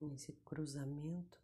[0.00, 1.38] nesse cruzamento,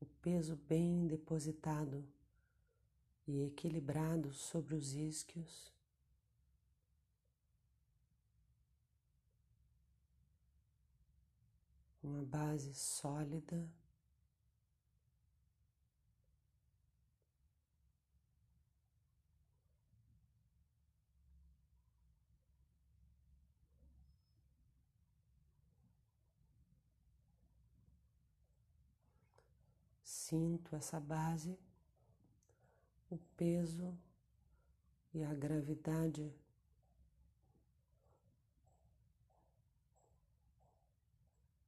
[0.00, 2.06] o peso bem depositado
[3.26, 5.72] e equilibrado sobre os isquios.
[12.02, 13.68] Uma base sólida.
[30.28, 31.56] Sinto essa base,
[33.08, 33.96] o peso
[35.14, 36.34] e a gravidade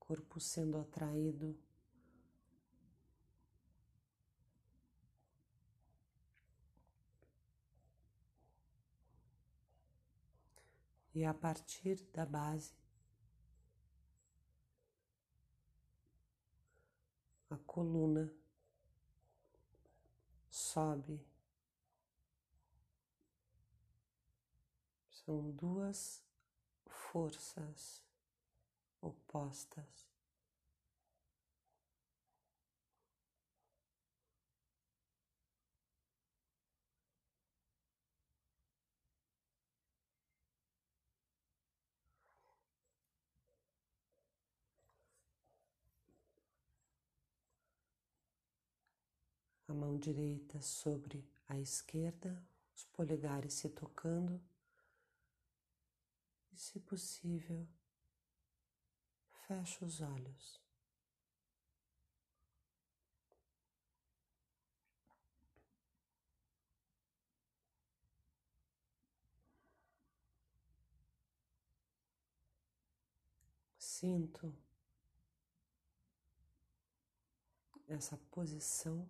[0.01, 1.57] corpo sendo atraído
[11.15, 12.75] e a partir da base
[17.49, 18.29] a coluna
[20.69, 21.19] sobe.
[25.11, 26.23] São duas
[26.87, 28.05] forças
[29.01, 30.08] opostas.
[49.69, 52.43] A mão direita sobre a esquerda,
[52.75, 54.41] os polegares se tocando
[56.51, 57.69] e, se possível,
[59.47, 60.59] feche os olhos.
[73.79, 74.57] Sinto
[77.89, 79.09] essa posição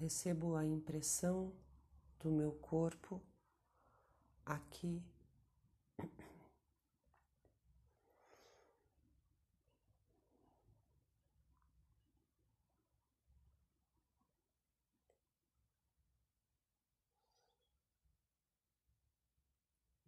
[0.00, 1.52] recebo a impressão
[2.20, 3.20] do meu corpo
[4.46, 5.02] aqui.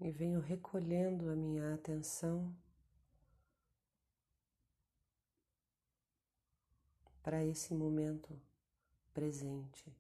[0.01, 2.57] E venho recolhendo a minha atenção
[7.23, 8.41] para esse momento
[9.13, 9.95] presente.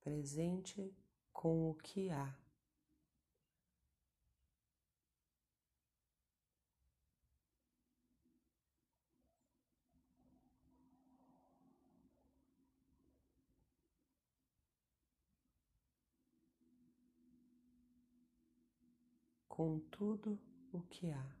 [0.00, 0.94] Presente
[1.32, 2.34] com o que há.
[19.48, 20.38] Com tudo
[20.72, 21.39] o que há.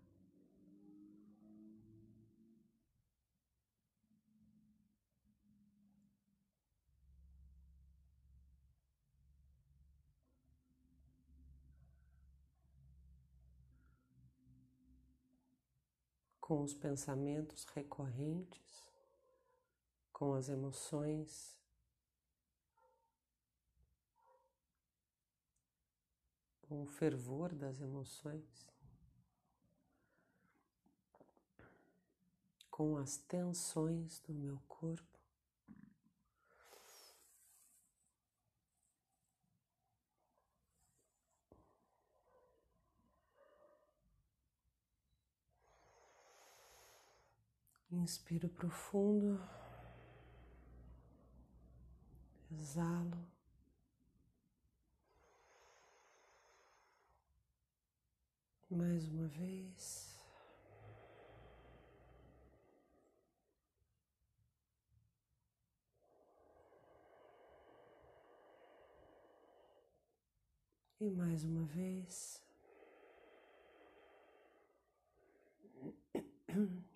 [16.50, 18.84] Com os pensamentos recorrentes,
[20.12, 21.56] com as emoções.
[26.62, 28.68] Com o fervor das emoções,
[32.68, 35.19] com as tensões do meu corpo.
[48.00, 49.38] Inspiro profundo,
[52.50, 53.28] exalo.
[58.70, 60.18] Mais uma vez.
[70.98, 72.42] E mais uma vez.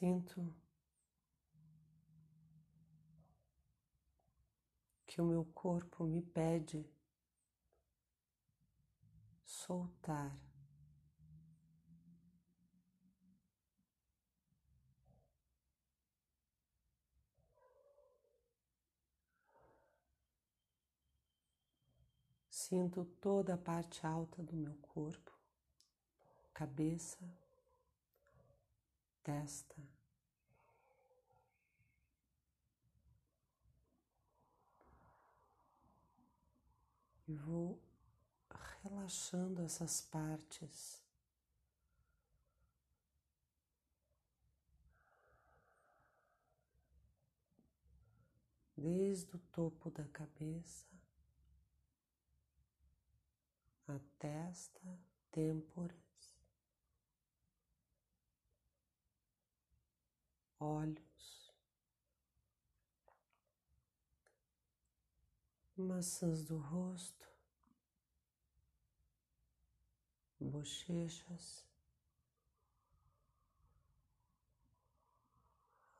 [0.00, 0.50] sinto
[5.06, 6.90] que o meu corpo me pede
[9.44, 10.40] soltar.
[22.48, 25.38] Sinto toda a parte alta do meu corpo,
[26.54, 27.18] cabeça,
[29.30, 29.76] testa.
[37.28, 37.80] E vou
[38.82, 41.00] relaxando essas partes.
[48.76, 50.88] Desde o topo da cabeça,
[53.86, 54.98] a testa,
[55.30, 56.09] têmporas,
[60.60, 61.52] olhos,
[65.76, 67.26] maçãs do rosto,
[70.38, 71.66] bochechas,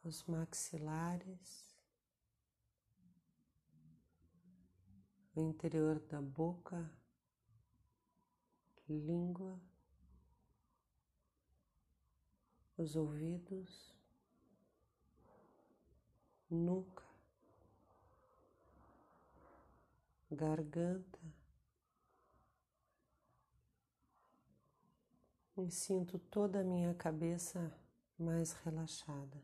[0.04, 1.74] os maxilares,
[5.34, 7.00] o interior da boca
[8.90, 9.60] língua,
[12.76, 13.94] os ouvidos,
[16.50, 17.04] nuca,
[20.30, 21.18] garganta.
[25.56, 27.72] E sinto toda a minha cabeça
[28.18, 29.42] mais relaxada.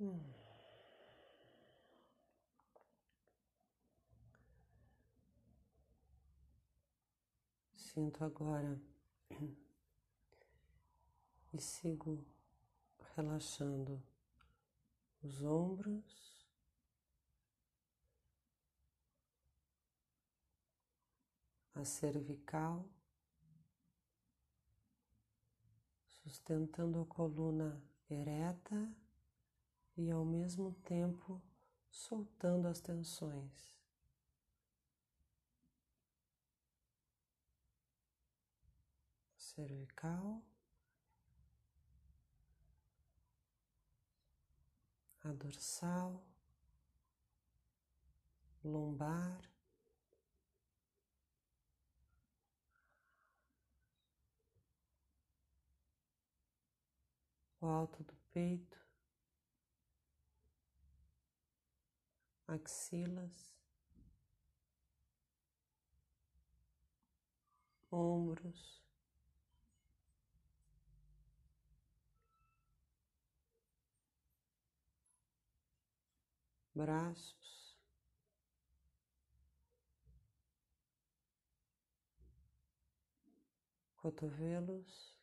[0.00, 0.20] Hum.
[7.74, 8.80] Sinto agora
[11.52, 12.24] e sigo
[13.14, 14.02] relaxando
[15.22, 16.46] os ombros,
[21.74, 22.88] a cervical,
[26.06, 28.90] sustentando a coluna ereta
[29.96, 31.40] e ao mesmo tempo
[31.90, 33.72] soltando as tensões.
[39.54, 40.42] cervical,
[45.32, 46.22] dorsal,
[48.64, 49.40] lombar,
[57.60, 58.78] o alto do peito,
[62.46, 63.54] axilas,
[67.90, 68.81] ombros.
[76.74, 77.76] Braços,
[83.96, 85.16] cotovelos,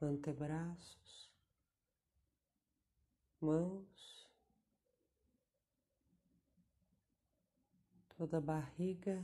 [0.00, 1.30] antebraços,
[3.40, 4.15] mãos.
[8.16, 9.22] Toda a barriga.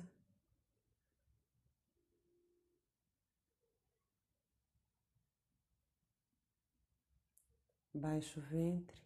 [7.94, 9.02] Baixo ventre.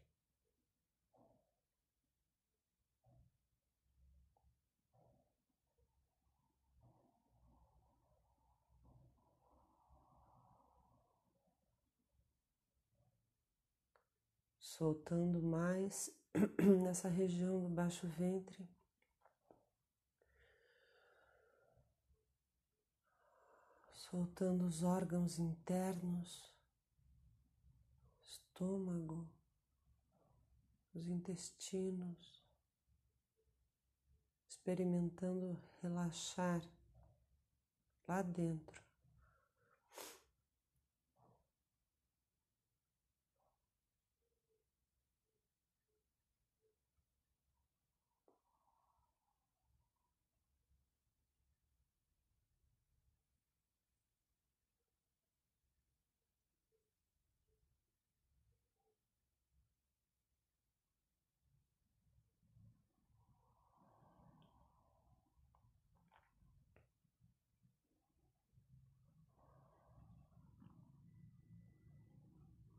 [14.59, 16.11] Soltando mais
[16.83, 18.76] nessa região do baixo ventre.
[24.17, 26.51] Soltando os órgãos internos,
[28.25, 29.29] estômago,
[30.95, 32.43] os intestinos,
[34.49, 36.67] experimentando relaxar
[38.09, 38.86] lá dentro.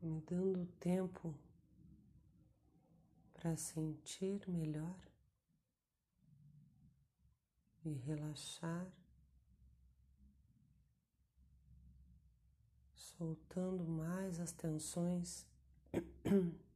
[0.08, 1.38] Me dando tempo
[3.34, 4.98] para sentir melhor
[7.84, 8.90] e relaxar,
[12.94, 15.46] soltando mais as tensões.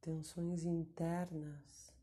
[0.00, 1.95] tensões internas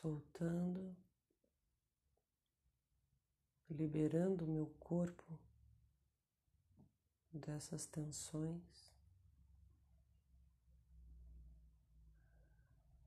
[0.00, 0.96] soltando,
[3.68, 5.38] liberando o meu corpo
[7.32, 8.94] dessas tensões.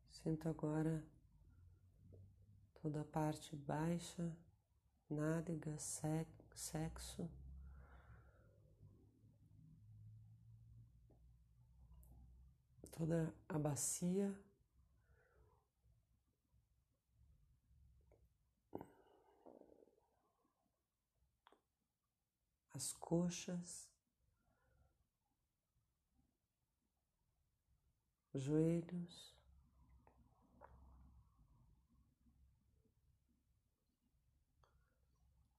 [0.09, 1.03] Sinto agora
[2.81, 4.35] toda a parte baixa,
[5.09, 7.29] nádega, sexo.
[12.91, 14.37] Toda a bacia
[22.73, 23.89] as coxas,
[28.33, 29.35] joelhos,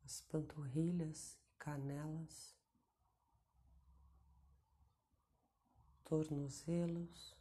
[0.04, 2.56] as panturrilhas e canelas,
[6.04, 7.36] tornozelos,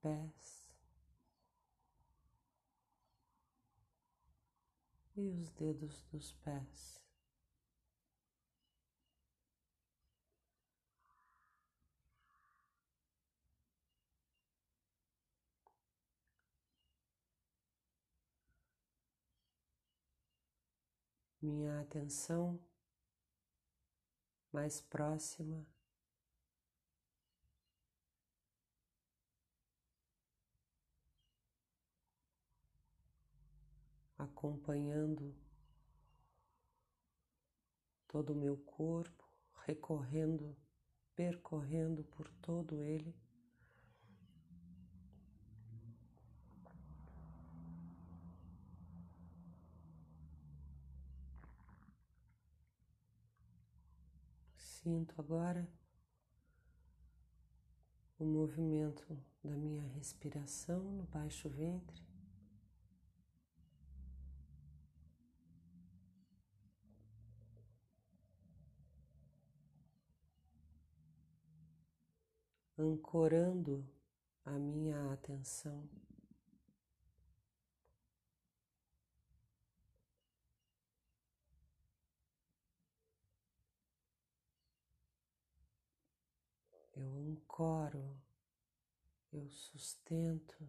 [0.00, 0.63] pés.
[5.16, 7.02] E os dedos dos pés.
[21.40, 22.58] Minha atenção
[24.50, 25.73] mais próxima
[34.24, 35.34] acompanhando
[38.08, 39.24] todo o meu corpo,
[39.66, 40.56] recorrendo,
[41.14, 43.14] percorrendo por todo ele.
[54.56, 55.66] Sinto agora
[58.18, 62.13] o movimento da minha respiração no baixo ventre.
[72.76, 73.88] Ancorando
[74.44, 75.88] a minha atenção.
[86.96, 88.16] Eu ancoro,
[89.32, 90.68] eu sustento,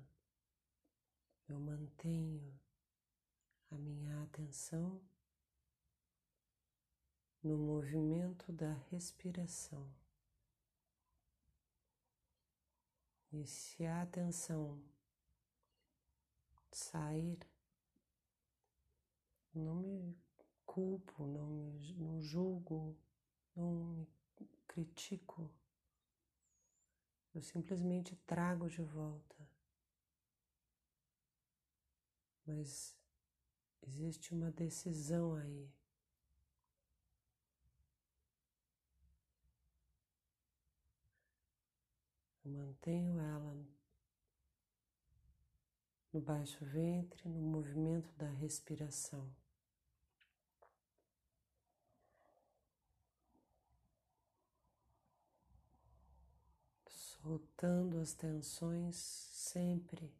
[1.48, 2.60] eu mantenho
[3.70, 5.02] a minha atenção
[7.44, 10.05] no movimento da respiração.
[13.38, 14.82] E se a atenção
[16.72, 17.38] sair,
[19.54, 20.18] não me
[20.66, 22.98] culpo, não me não julgo,
[23.54, 24.08] não me
[24.66, 25.54] critico.
[27.34, 29.36] Eu simplesmente trago de volta.
[32.46, 32.96] Mas
[33.82, 35.75] existe uma decisão aí.
[42.46, 43.66] Eu mantenho ela
[46.14, 49.36] no baixo ventre, no movimento da respiração.
[56.88, 60.14] Soltando as tensões sempre.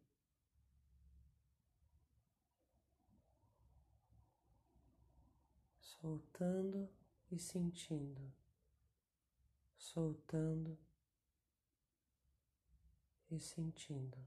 [5.80, 6.90] Soltando
[7.30, 8.32] e sentindo,
[9.78, 10.85] soltando
[13.30, 14.18] e sentindo.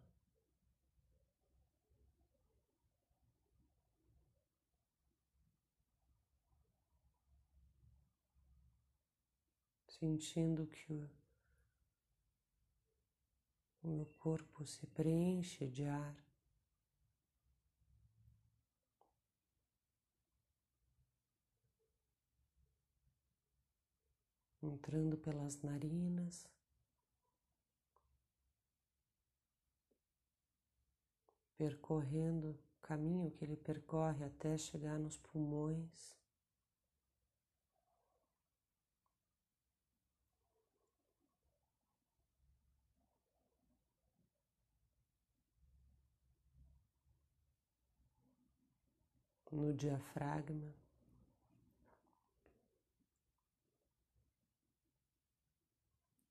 [9.88, 11.10] Sentindo que o,
[13.84, 16.15] o meu corpo se preenche de ar.
[24.62, 26.48] Entrando pelas narinas.
[31.59, 36.17] Percorrendo o caminho que ele percorre até chegar nos pulmões.
[49.51, 50.73] No diafragma.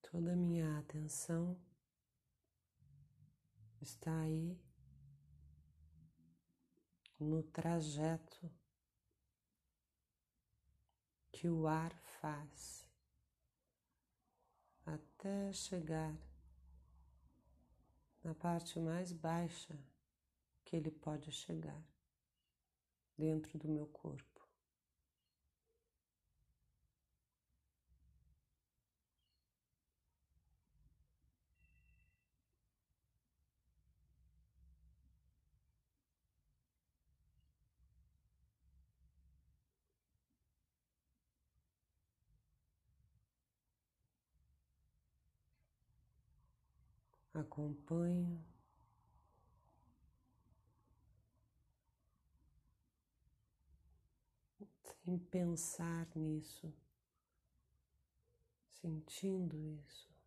[0.01, 1.55] Toda a minha atenção
[3.83, 4.59] está aí
[7.19, 8.51] no trajeto
[11.33, 12.87] que o ar faz
[14.85, 16.17] até chegar
[18.23, 19.79] na parte mais baixa
[20.65, 21.83] que ele pode chegar
[23.17, 24.28] dentro do meu corpo.
[47.41, 48.45] Acompanho.
[55.05, 56.73] Sem pensar nisso,
[58.81, 60.18] sentindo isso.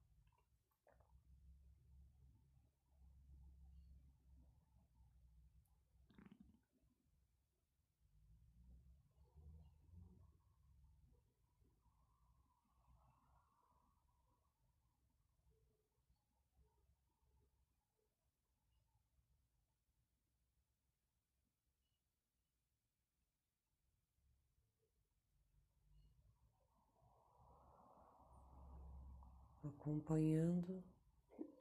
[29.71, 30.83] Acompanhando,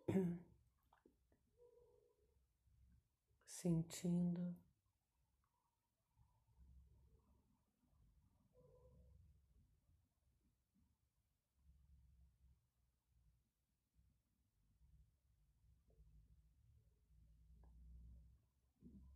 [3.47, 4.55] sentindo.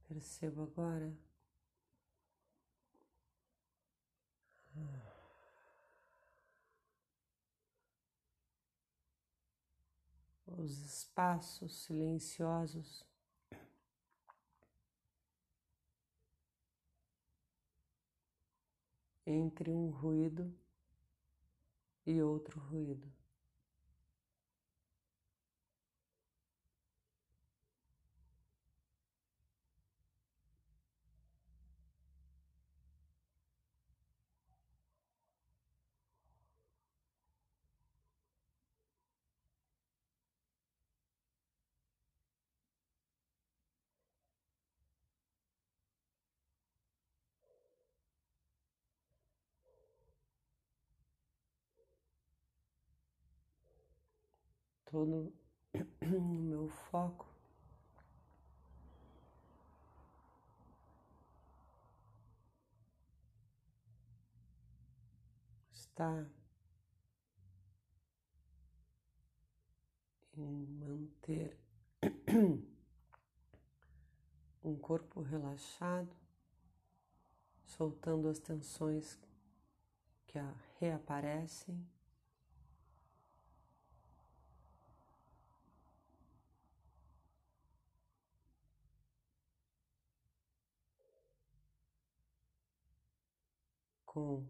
[0.06, 1.23] Percebo agora.
[10.64, 13.06] Os espaços silenciosos.
[19.26, 20.52] Entre um ruído
[22.06, 23.12] e outro ruído.
[54.94, 55.32] Todo
[56.06, 57.26] o meu foco
[65.72, 66.24] está
[70.36, 71.58] em manter
[74.62, 76.14] um corpo relaxado,
[77.64, 79.18] soltando as tensões
[80.28, 80.38] que
[80.78, 81.84] reaparecem.
[94.14, 94.46] Com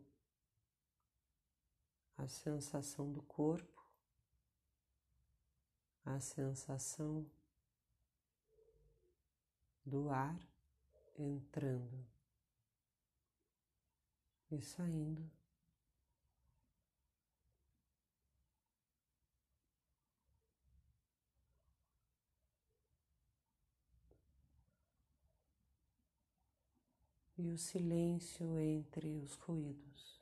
[2.18, 3.82] a sensação do corpo,
[6.04, 7.26] a sensação
[9.86, 10.38] do ar
[11.16, 12.06] entrando
[14.50, 15.30] e saindo.
[27.44, 30.18] E o silêncio entre os ruídos.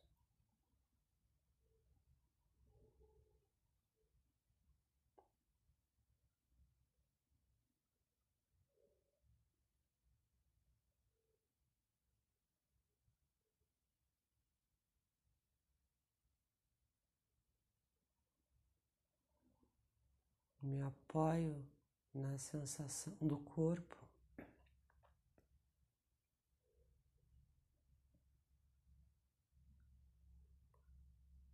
[20.60, 21.64] Me apoio
[22.12, 24.01] na sensação do corpo.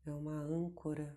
[0.09, 1.17] É uma âncora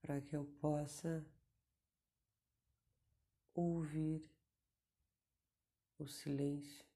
[0.00, 1.24] para que eu possa
[3.54, 4.28] ouvir
[5.98, 6.91] o silêncio.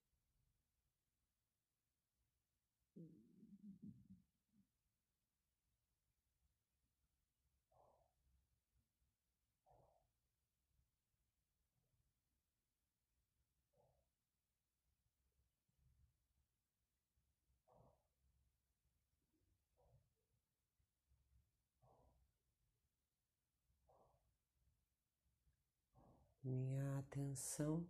[26.47, 27.85] minha atenção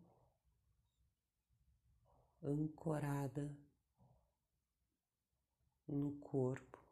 [2.42, 3.54] ancorada
[5.86, 6.82] no corpo.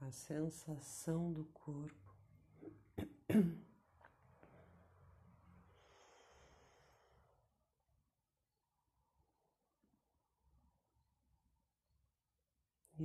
[0.00, 2.14] A sensação do corpo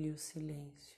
[0.01, 0.97] E o silêncio.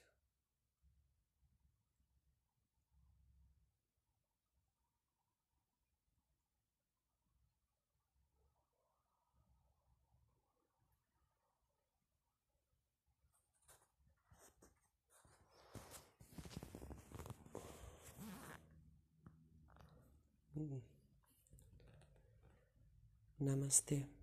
[23.40, 24.21] Namastê.